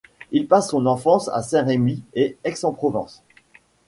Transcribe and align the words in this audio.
Il 0.31 0.47
passe 0.47 0.69
son 0.71 0.87
enfance 0.87 1.27
à 1.29 1.43
Saint-Rémy 1.43 2.01
et 2.15 2.35
Aix-en-Provence. 2.43 3.21